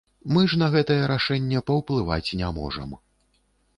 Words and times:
Мы 0.35 0.41
ж 0.53 0.57
на 0.61 0.69
гэтае 0.75 0.97
рашэнне 1.11 1.61
паўплываць 1.67 2.35
не 2.41 2.49
можам. 2.57 2.89